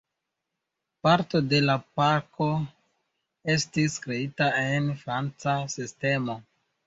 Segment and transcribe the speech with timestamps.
[1.07, 2.47] Parto de la parko
[3.55, 6.39] estis kreita en franca sistemo.